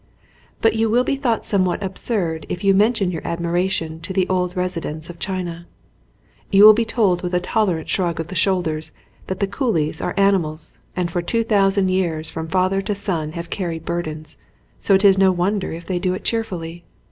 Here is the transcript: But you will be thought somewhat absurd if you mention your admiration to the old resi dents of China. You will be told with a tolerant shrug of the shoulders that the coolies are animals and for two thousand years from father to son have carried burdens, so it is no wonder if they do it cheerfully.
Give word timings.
But 0.61 0.75
you 0.75 0.89
will 0.89 1.03
be 1.03 1.15
thought 1.15 1.45
somewhat 1.45 1.83
absurd 1.83 2.47
if 2.49 2.63
you 2.63 2.73
mention 2.73 3.11
your 3.11 3.21
admiration 3.23 3.99
to 3.99 4.13
the 4.13 4.27
old 4.29 4.55
resi 4.55 4.81
dents 4.81 5.11
of 5.11 5.19
China. 5.19 5.67
You 6.49 6.63
will 6.63 6.73
be 6.73 6.85
told 6.85 7.21
with 7.21 7.35
a 7.35 7.39
tolerant 7.39 7.87
shrug 7.87 8.19
of 8.19 8.27
the 8.29 8.33
shoulders 8.35 8.91
that 9.27 9.39
the 9.41 9.45
coolies 9.45 10.01
are 10.01 10.15
animals 10.17 10.79
and 10.95 11.11
for 11.11 11.21
two 11.21 11.43
thousand 11.43 11.89
years 11.89 12.31
from 12.31 12.47
father 12.47 12.81
to 12.81 12.95
son 12.95 13.33
have 13.33 13.51
carried 13.51 13.85
burdens, 13.85 14.39
so 14.79 14.95
it 14.95 15.05
is 15.05 15.19
no 15.19 15.31
wonder 15.31 15.71
if 15.71 15.85
they 15.85 15.99
do 15.99 16.15
it 16.15 16.23
cheerfully. 16.23 16.83